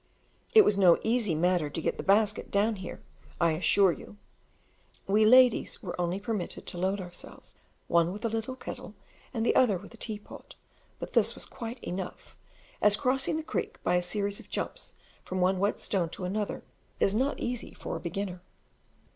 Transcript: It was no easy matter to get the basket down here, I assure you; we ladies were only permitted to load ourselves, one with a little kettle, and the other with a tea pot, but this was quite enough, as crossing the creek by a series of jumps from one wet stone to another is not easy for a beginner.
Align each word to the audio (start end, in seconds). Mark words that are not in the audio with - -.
It 0.55 0.65
was 0.65 0.79
no 0.79 0.97
easy 1.03 1.35
matter 1.35 1.69
to 1.69 1.79
get 1.79 1.97
the 1.97 2.03
basket 2.03 2.49
down 2.49 2.77
here, 2.77 3.03
I 3.39 3.51
assure 3.51 3.91
you; 3.91 4.17
we 5.05 5.25
ladies 5.25 5.83
were 5.83 5.95
only 6.01 6.19
permitted 6.19 6.65
to 6.65 6.79
load 6.79 6.99
ourselves, 6.99 7.53
one 7.87 8.11
with 8.11 8.25
a 8.25 8.29
little 8.29 8.55
kettle, 8.55 8.95
and 9.31 9.45
the 9.45 9.55
other 9.55 9.77
with 9.77 9.93
a 9.93 9.97
tea 9.97 10.17
pot, 10.17 10.55
but 10.97 11.13
this 11.13 11.35
was 11.35 11.45
quite 11.45 11.77
enough, 11.83 12.35
as 12.81 12.97
crossing 12.97 13.37
the 13.37 13.43
creek 13.43 13.77
by 13.83 13.93
a 13.93 14.01
series 14.01 14.39
of 14.39 14.49
jumps 14.49 14.93
from 15.23 15.39
one 15.39 15.59
wet 15.59 15.79
stone 15.79 16.09
to 16.09 16.25
another 16.25 16.63
is 16.99 17.13
not 17.13 17.39
easy 17.39 17.71
for 17.71 17.95
a 17.95 17.99
beginner. 17.99 18.41